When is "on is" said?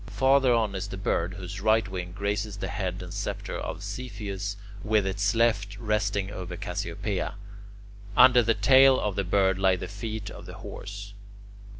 0.51-0.87